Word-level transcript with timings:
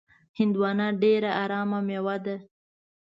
هندوانه 0.39 0.87
ډېره 1.01 1.31
ارامه 1.43 1.79
میوه 1.87 2.15
ده. 2.25 2.35